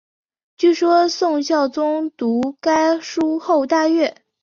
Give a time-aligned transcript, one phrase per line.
[0.57, 4.19] 据说宋孝宗读该书后大悦。